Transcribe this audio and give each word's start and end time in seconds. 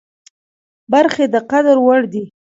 برخې 0.91 1.25
د 1.33 1.35
قدر 1.51 1.77
وړ 1.85 2.01
دي. 2.13 2.23